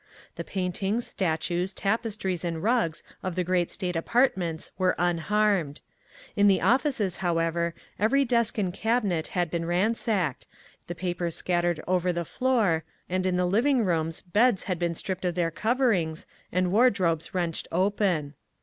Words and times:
The 0.35 0.43
paintings, 0.43 1.05
statues, 1.05 1.75
tapestries 1.75 2.43
and 2.43 2.63
rugs 2.63 3.03
of 3.21 3.35
the 3.35 3.43
great 3.43 3.69
state 3.69 3.95
apartments 3.95 4.71
were 4.75 4.95
unharmed; 4.97 5.79
in 6.35 6.47
the 6.47 6.59
offices, 6.59 7.17
however, 7.17 7.75
every 7.99 8.25
desk 8.25 8.57
and 8.57 8.73
cabinet 8.73 9.27
had 9.37 9.51
been 9.51 9.65
ransacked, 9.67 10.47
the 10.87 10.95
papers 10.95 11.35
scattered 11.35 11.83
over 11.87 12.11
the 12.11 12.25
floor, 12.25 12.83
and 13.09 13.27
in 13.27 13.37
the 13.37 13.45
living 13.45 13.85
rooms 13.85 14.23
beds 14.23 14.63
had 14.63 14.79
been 14.79 14.95
stripped 14.95 15.23
of 15.23 15.35
their 15.35 15.51
coverings 15.51 16.25
and 16.51 16.71
ward 16.71 16.99
robes 16.99 17.35
wrenched 17.35 17.67
open. 17.71 18.33